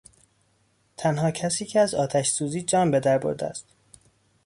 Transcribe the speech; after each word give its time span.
تنها 0.97 1.31
کسی 1.31 1.65
که 1.65 1.79
از 1.79 1.95
آتش 1.95 2.29
سوزی 2.29 2.61
جان 2.61 2.91
بهدر 2.91 3.17
برده 3.17 3.45
است 3.45 3.65